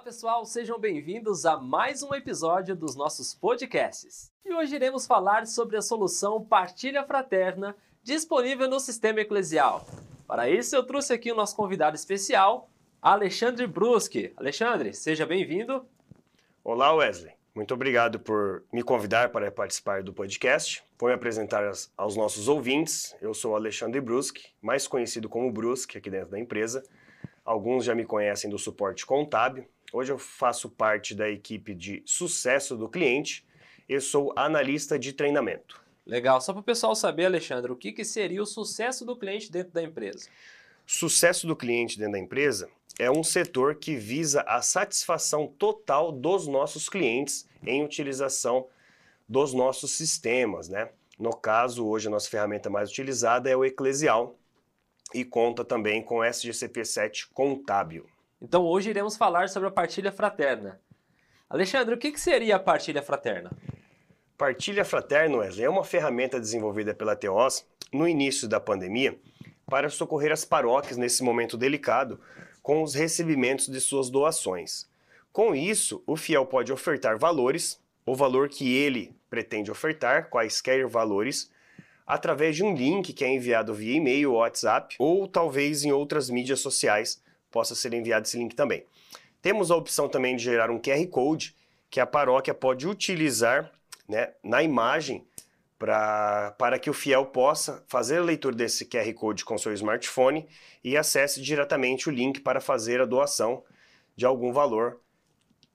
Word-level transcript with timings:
pessoal, 0.00 0.44
sejam 0.44 0.78
bem-vindos 0.80 1.46
a 1.46 1.56
mais 1.56 2.02
um 2.02 2.12
episódio 2.12 2.74
dos 2.74 2.96
nossos 2.96 3.34
podcasts. 3.34 4.32
E 4.44 4.52
hoje 4.52 4.74
iremos 4.74 5.06
falar 5.06 5.46
sobre 5.46 5.76
a 5.76 5.80
solução 5.80 6.44
Partilha 6.44 7.04
Fraterna 7.04 7.74
disponível 8.02 8.68
no 8.68 8.80
sistema 8.80 9.20
eclesial. 9.20 9.86
Para 10.26 10.50
isso, 10.50 10.74
eu 10.74 10.84
trouxe 10.84 11.12
aqui 11.12 11.30
o 11.30 11.36
nosso 11.36 11.54
convidado 11.54 11.94
especial, 11.94 12.68
Alexandre 13.00 13.64
Bruschi. 13.66 14.32
Alexandre, 14.36 14.92
seja 14.92 15.24
bem-vindo. 15.24 15.86
Olá, 16.64 16.92
Wesley. 16.92 17.32
Muito 17.54 17.72
obrigado 17.72 18.18
por 18.18 18.64
me 18.72 18.82
convidar 18.82 19.30
para 19.30 19.50
participar 19.52 20.02
do 20.02 20.12
podcast. 20.12 20.82
Vou 20.98 21.08
me 21.08 21.14
apresentar 21.14 21.62
aos 21.96 22.16
nossos 22.16 22.48
ouvintes. 22.48 23.16
Eu 23.20 23.32
sou 23.32 23.54
Alexandre 23.54 24.00
Bruschi, 24.00 24.52
mais 24.60 24.88
conhecido 24.88 25.28
como 25.28 25.50
Bruschi 25.50 25.96
aqui 25.96 26.10
dentro 26.10 26.30
da 26.30 26.40
empresa. 26.40 26.82
Alguns 27.44 27.84
já 27.84 27.94
me 27.94 28.04
conhecem 28.04 28.50
do 28.50 28.58
suporte 28.58 29.06
contábil. 29.06 29.64
Hoje 29.92 30.12
eu 30.12 30.18
faço 30.18 30.68
parte 30.68 31.14
da 31.14 31.28
equipe 31.28 31.74
de 31.74 32.02
sucesso 32.04 32.76
do 32.76 32.88
cliente 32.88 33.46
e 33.88 34.00
sou 34.00 34.32
analista 34.36 34.98
de 34.98 35.12
treinamento. 35.12 35.80
Legal. 36.04 36.40
Só 36.40 36.52
para 36.52 36.60
o 36.60 36.64
pessoal 36.64 36.94
saber, 36.94 37.26
Alexandre, 37.26 37.72
o 37.72 37.76
que, 37.76 37.92
que 37.92 38.04
seria 38.04 38.42
o 38.42 38.46
sucesso 38.46 39.04
do 39.04 39.16
cliente 39.16 39.50
dentro 39.50 39.72
da 39.72 39.82
empresa? 39.82 40.28
Sucesso 40.86 41.46
do 41.46 41.56
cliente 41.56 41.98
dentro 41.98 42.12
da 42.12 42.18
empresa 42.18 42.68
é 42.98 43.10
um 43.10 43.24
setor 43.24 43.74
que 43.74 43.96
visa 43.96 44.42
a 44.42 44.62
satisfação 44.62 45.46
total 45.46 46.12
dos 46.12 46.46
nossos 46.46 46.88
clientes 46.88 47.48
em 47.64 47.84
utilização 47.84 48.68
dos 49.28 49.52
nossos 49.52 49.92
sistemas, 49.92 50.68
né? 50.68 50.90
No 51.18 51.30
caso, 51.30 51.86
hoje 51.86 52.08
a 52.08 52.10
nossa 52.10 52.28
ferramenta 52.28 52.70
mais 52.70 52.90
utilizada 52.90 53.50
é 53.50 53.56
o 53.56 53.64
Eclesial, 53.64 54.38
e 55.14 55.24
conta 55.24 55.64
também 55.64 56.02
com 56.02 56.16
SGCP7 56.16 57.28
contábil. 57.32 58.06
Então 58.46 58.64
hoje 58.64 58.90
iremos 58.90 59.16
falar 59.16 59.48
sobre 59.48 59.68
a 59.68 59.72
partilha 59.72 60.12
fraterna. 60.12 60.80
Alexandre, 61.50 61.96
o 61.96 61.98
que 61.98 62.16
seria 62.16 62.54
a 62.54 62.60
partilha 62.60 63.02
fraterna? 63.02 63.50
Partilha 64.38 64.84
fraterna, 64.84 65.38
Wesley, 65.38 65.64
é 65.64 65.68
uma 65.68 65.82
ferramenta 65.82 66.38
desenvolvida 66.38 66.94
pela 66.94 67.16
Teos 67.16 67.66
no 67.92 68.06
início 68.06 68.46
da 68.46 68.60
pandemia 68.60 69.18
para 69.68 69.90
socorrer 69.90 70.30
as 70.30 70.44
paróquias 70.44 70.96
nesse 70.96 71.24
momento 71.24 71.56
delicado 71.56 72.20
com 72.62 72.84
os 72.84 72.94
recebimentos 72.94 73.66
de 73.66 73.80
suas 73.80 74.10
doações. 74.10 74.88
Com 75.32 75.52
isso, 75.52 76.00
o 76.06 76.16
fiel 76.16 76.46
pode 76.46 76.72
ofertar 76.72 77.18
valores, 77.18 77.82
o 78.06 78.14
valor 78.14 78.48
que 78.48 78.76
ele 78.76 79.12
pretende 79.28 79.72
ofertar, 79.72 80.30
quaisquer 80.30 80.86
valores, 80.86 81.50
através 82.06 82.54
de 82.54 82.62
um 82.62 82.76
link 82.76 83.12
que 83.12 83.24
é 83.24 83.28
enviado 83.28 83.74
via 83.74 83.96
e-mail 83.96 84.34
WhatsApp, 84.34 84.94
ou 85.00 85.26
talvez 85.26 85.84
em 85.84 85.90
outras 85.90 86.30
mídias 86.30 86.60
sociais 86.60 87.20
possa 87.50 87.74
ser 87.74 87.92
enviado 87.94 88.26
esse 88.26 88.38
link 88.38 88.54
também. 88.54 88.84
Temos 89.40 89.70
a 89.70 89.76
opção 89.76 90.08
também 90.08 90.36
de 90.36 90.44
gerar 90.44 90.70
um 90.70 90.80
QR 90.80 91.06
Code 91.08 91.54
que 91.90 92.00
a 92.00 92.06
paróquia 92.06 92.52
pode 92.52 92.86
utilizar 92.86 93.70
né, 94.08 94.32
na 94.42 94.62
imagem 94.62 95.24
pra, 95.78 96.54
para 96.58 96.78
que 96.78 96.90
o 96.90 96.94
fiel 96.94 97.26
possa 97.26 97.84
fazer 97.86 98.18
a 98.18 98.22
leitura 98.22 98.56
desse 98.56 98.86
QR 98.86 99.12
Code 99.14 99.44
com 99.44 99.58
seu 99.58 99.72
smartphone 99.72 100.46
e 100.82 100.96
acesse 100.96 101.40
diretamente 101.40 102.08
o 102.08 102.12
link 102.12 102.40
para 102.40 102.60
fazer 102.60 103.00
a 103.00 103.04
doação 103.04 103.62
de 104.14 104.24
algum 104.24 104.52
valor 104.52 105.00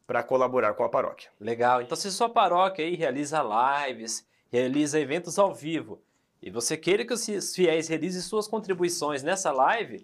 para 0.08 0.24
colaborar 0.24 0.74
com 0.74 0.84
a 0.84 0.90
paróquia. 0.90 1.30
Legal. 1.40 1.82
Então, 1.82 1.96
se 1.96 2.12
sua 2.12 2.28
paróquia 2.28 2.84
aí 2.84 2.96
realiza 2.96 3.42
lives, 3.42 4.28
realiza 4.52 5.00
eventos 5.00 5.40
ao 5.40 5.54
vivo, 5.54 6.02
e 6.42 6.50
você 6.50 6.76
queira 6.76 7.06
que 7.06 7.14
os 7.14 7.56
fiéis 7.56 7.88
realizem 7.88 8.22
suas 8.22 8.48
contribuições 8.48 9.22
nessa 9.22 9.52
live, 9.52 10.04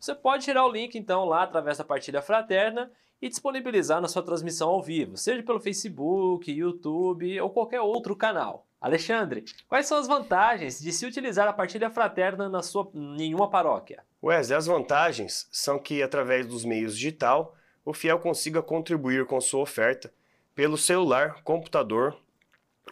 você 0.00 0.14
pode 0.14 0.44
tirar 0.44 0.64
o 0.64 0.72
link 0.72 0.96
então 0.96 1.24
lá 1.24 1.42
através 1.42 1.78
da 1.78 1.84
partilha 1.84 2.22
fraterna 2.22 2.90
e 3.20 3.28
disponibilizar 3.28 4.00
na 4.00 4.08
sua 4.08 4.22
transmissão 4.22 4.70
ao 4.70 4.82
vivo, 4.82 5.16
seja 5.16 5.42
pelo 5.42 5.60
Facebook, 5.60 6.50
YouTube 6.50 7.38
ou 7.40 7.50
qualquer 7.50 7.82
outro 7.82 8.16
canal. 8.16 8.66
Alexandre, 8.80 9.44
quais 9.68 9.86
são 9.86 9.98
as 9.98 10.06
vantagens 10.06 10.80
de 10.80 10.90
se 10.90 11.04
utilizar 11.04 11.46
a 11.46 11.52
partilha 11.52 11.90
fraterna 11.90 12.48
na 12.48 12.62
sua 12.62 12.90
nenhuma 12.94 13.50
paróquia? 13.50 14.02
Wesley, 14.22 14.56
as 14.56 14.66
vantagens 14.66 15.46
são 15.52 15.78
que 15.78 16.02
através 16.02 16.46
dos 16.46 16.64
meios 16.64 16.96
digital, 16.96 17.54
o 17.84 17.92
fiel 17.92 18.18
consiga 18.18 18.62
contribuir 18.62 19.26
com 19.26 19.38
sua 19.38 19.60
oferta 19.60 20.10
pelo 20.54 20.78
celular, 20.78 21.42
computador 21.42 22.16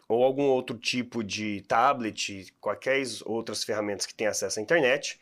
ou 0.06 0.22
algum 0.22 0.44
outro 0.44 0.76
tipo 0.76 1.24
de 1.24 1.62
tablet, 1.62 2.54
qualquer 2.60 3.02
outras 3.24 3.64
ferramentas 3.64 4.04
que 4.04 4.14
tenham 4.14 4.30
acesso 4.30 4.58
à 4.58 4.62
internet, 4.62 5.18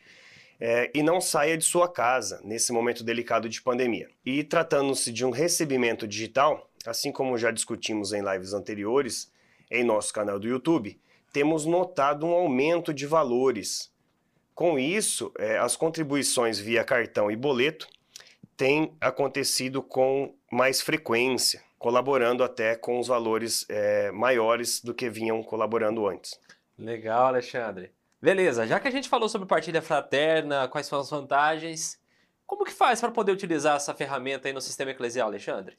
é, 0.59 0.91
e 0.93 1.03
não 1.03 1.21
saia 1.21 1.57
de 1.57 1.63
sua 1.63 1.87
casa 1.87 2.41
nesse 2.43 2.71
momento 2.71 3.03
delicado 3.03 3.47
de 3.47 3.61
pandemia. 3.61 4.09
E 4.25 4.43
tratando-se 4.43 5.11
de 5.11 5.25
um 5.25 5.29
recebimento 5.29 6.07
digital, 6.07 6.69
assim 6.85 7.11
como 7.11 7.37
já 7.37 7.51
discutimos 7.51 8.13
em 8.13 8.21
lives 8.21 8.53
anteriores 8.53 9.31
em 9.69 9.83
nosso 9.83 10.13
canal 10.13 10.39
do 10.39 10.47
YouTube, 10.47 10.99
temos 11.31 11.65
notado 11.65 12.25
um 12.25 12.31
aumento 12.31 12.93
de 12.93 13.05
valores. 13.05 13.91
Com 14.55 14.79
isso, 14.79 15.31
é, 15.37 15.57
as 15.57 15.75
contribuições 15.75 16.57
via 16.57 16.83
cartão 16.83 17.29
e 17.29 17.35
boleto 17.35 17.87
têm 18.55 18.91
acontecido 18.99 19.83
com 19.83 20.33
mais 20.51 20.81
frequência 20.81 21.61
colaborando 21.77 22.43
até 22.43 22.75
com 22.75 22.99
os 22.99 23.07
valores 23.07 23.65
é, 23.69 24.11
maiores 24.11 24.81
do 24.81 24.93
que 24.93 25.09
vinham 25.09 25.43
colaborando 25.43 26.07
antes. 26.07 26.39
Legal, 26.77 27.27
Alexandre. 27.27 27.91
Beleza, 28.21 28.65
já 28.65 28.79
que 28.79 28.87
a 28.87 28.91
gente 28.91 29.07
falou 29.09 29.29
sobre 29.29 29.47
partilha 29.47 29.81
fraterna, 29.81 30.67
quais 30.67 30.87
são 30.87 30.99
as 30.99 31.09
vantagens, 31.09 31.99
como 32.45 32.65
que 32.65 32.71
faz 32.71 32.99
para 32.99 33.11
poder 33.11 33.31
utilizar 33.31 33.75
essa 33.75 33.93
ferramenta 33.93 34.47
aí 34.47 34.53
no 34.53 34.61
sistema 34.61 34.91
eclesial, 34.91 35.27
Alexandre? 35.27 35.75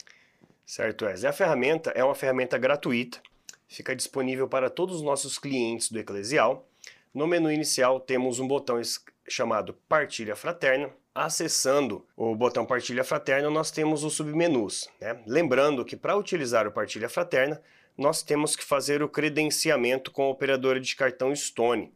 Certo, 0.64 1.04
Wesley. 1.06 1.28
A 1.28 1.32
ferramenta 1.32 1.90
é 1.90 2.04
uma 2.04 2.14
ferramenta 2.14 2.58
gratuita, 2.58 3.20
fica 3.66 3.96
disponível 3.96 4.46
para 4.46 4.70
todos 4.70 4.96
os 4.96 5.02
nossos 5.02 5.38
clientes 5.38 5.90
do 5.90 5.98
Eclesial. 5.98 6.68
No 7.12 7.26
menu 7.26 7.50
inicial 7.50 7.98
temos 7.98 8.38
um 8.38 8.46
botão 8.46 8.80
chamado 9.26 9.74
Partilha 9.88 10.36
Fraterna, 10.36 10.90
Acessando 11.20 12.06
o 12.16 12.32
botão 12.36 12.64
Partilha 12.64 13.02
Fraterna, 13.02 13.50
nós 13.50 13.72
temos 13.72 14.04
os 14.04 14.14
submenus. 14.14 14.88
Né? 15.00 15.20
Lembrando 15.26 15.84
que 15.84 15.96
para 15.96 16.16
utilizar 16.16 16.64
o 16.64 16.70
Partilha 16.70 17.08
Fraterna, 17.08 17.60
nós 17.96 18.22
temos 18.22 18.54
que 18.54 18.62
fazer 18.62 19.02
o 19.02 19.08
credenciamento 19.08 20.12
com 20.12 20.22
a 20.22 20.28
operadora 20.28 20.78
de 20.78 20.94
cartão 20.94 21.34
Stone, 21.34 21.92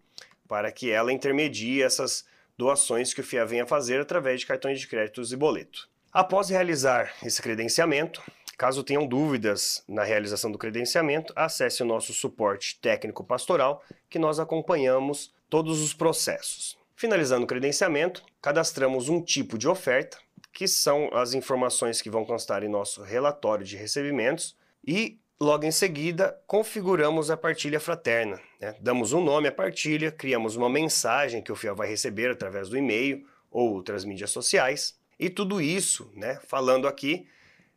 para 0.52 0.70
que 0.70 0.90
ela 0.90 1.10
intermedie 1.10 1.82
essas 1.82 2.26
doações 2.58 3.14
que 3.14 3.22
o 3.22 3.24
FIA 3.24 3.46
venha 3.46 3.66
fazer 3.66 3.98
através 3.98 4.40
de 4.40 4.46
cartões 4.46 4.78
de 4.78 4.86
créditos 4.86 5.32
e 5.32 5.36
boleto. 5.36 5.88
Após 6.12 6.50
realizar 6.50 7.10
esse 7.24 7.40
credenciamento, 7.40 8.22
caso 8.58 8.84
tenham 8.84 9.06
dúvidas 9.06 9.82
na 9.88 10.04
realização 10.04 10.52
do 10.52 10.58
credenciamento, 10.58 11.32
acesse 11.34 11.82
o 11.82 11.86
nosso 11.86 12.12
suporte 12.12 12.78
técnico 12.82 13.24
pastoral, 13.24 13.82
que 14.10 14.18
nós 14.18 14.38
acompanhamos 14.38 15.32
todos 15.48 15.80
os 15.80 15.94
processos. 15.94 16.76
Finalizando 16.94 17.44
o 17.44 17.48
credenciamento, 17.48 18.22
cadastramos 18.42 19.08
um 19.08 19.22
tipo 19.22 19.56
de 19.56 19.66
oferta, 19.66 20.19
que 20.52 20.69
são 20.69 21.08
as 21.14 21.32
informações 21.32 22.02
que 22.02 22.10
vão 22.10 22.26
constar 22.26 22.62
em 22.62 22.69
nosso 22.69 23.02
relatório 23.02 23.64
de 23.64 23.78
recebimentos, 23.78 24.54
e 24.86 25.19
logo 25.42 25.64
em 25.64 25.72
seguida 25.72 26.41
configuramos 26.47 27.30
a 27.30 27.36
partilha 27.36 27.80
fraterna. 27.80 28.41
Né? 28.60 28.76
Damos 28.80 29.12
um 29.12 29.22
nome 29.22 29.48
à 29.48 29.53
partilha, 29.53 30.12
criamos 30.12 30.56
uma 30.56 30.70
mensagem 30.70 31.42
que 31.42 31.50
o 31.50 31.56
fiel 31.56 31.75
vai 31.75 31.88
receber 31.88 32.30
através 32.30 32.69
do 32.69 32.78
e-mail 32.78 33.26
ou 33.50 33.75
outras 33.75 34.04
mídias 34.04 34.31
sociais, 34.31 34.97
e 35.19 35.28
tudo 35.28 35.60
isso, 35.60 36.10
né, 36.14 36.41
falando 36.48 36.88
aqui, 36.88 37.28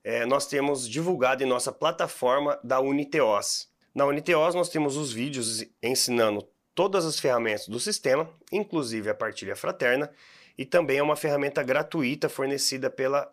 é, 0.04 0.26
nós 0.26 0.48
temos 0.48 0.88
divulgado 0.88 1.44
em 1.44 1.48
nossa 1.48 1.72
plataforma 1.72 2.58
da 2.64 2.80
Uniteos. 2.80 3.68
Na 3.94 4.06
Uniteos 4.06 4.56
nós 4.56 4.70
temos 4.70 4.96
os 4.96 5.12
vídeos 5.12 5.66
ensinando 5.82 6.48
todas 6.74 7.06
as 7.06 7.20
ferramentas 7.20 7.68
do 7.68 7.80
sistema, 7.80 8.30
inclusive 8.52 9.10
a 9.10 9.16
partilha 9.16 9.56
fraterna, 9.56 10.10
e 10.58 10.66
também 10.66 11.00
é 11.00 11.04
uma 11.04 11.16
ferramenta 11.16 11.62
gratuita 11.62 12.30
fornecida 12.30 12.90
pela 12.90 13.32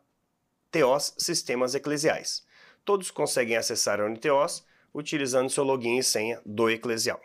Teos 0.71 1.15
Sistemas 1.19 1.75
Eclesiais. 1.75 2.45
Todos 2.85 3.11
conseguem 3.11 3.57
acessar 3.57 4.01
a 4.01 4.05
Uniteos 4.05 4.65
utilizando 4.93 5.51
seu 5.51 5.65
login 5.65 5.97
e 5.99 6.03
senha 6.03 6.41
do 6.45 6.69
Eclesial. 6.69 7.19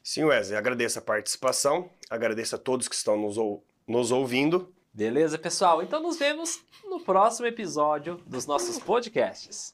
Sim, 0.04 0.26
Wesley, 0.26 0.58
agradeço 0.58 1.00
a 1.00 1.02
participação, 1.02 1.90
agradeço 2.10 2.56
a 2.56 2.60
todos 2.60 2.88
que 2.88 2.96
estão 2.96 3.18
nos, 3.18 3.38
ou 3.38 3.64
nos 3.88 4.12
ouvindo. 4.12 4.74
Beleza, 4.94 5.38
pessoal? 5.38 5.82
Então 5.82 6.02
nos 6.02 6.18
vemos 6.18 6.64
no 6.84 7.00
próximo 7.00 7.48
episódio 7.48 8.16
dos 8.26 8.46
nossos 8.46 8.80
podcasts. 8.80 9.74